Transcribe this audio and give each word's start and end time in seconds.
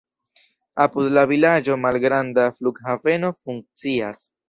Apud 0.85 1.09
la 1.17 1.27
vilaĝo 1.33 1.77
malgranda 1.83 2.49
flughaveno 2.57 3.35
funkcias. 3.43 4.31